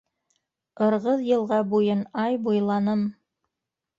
[0.85, 3.03] Ырғыҙ йылға буйын, ай, буйланым